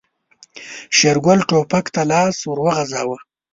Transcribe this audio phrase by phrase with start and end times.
[0.97, 3.17] شېرګل ټوپک ته لاس ور وغځاوه.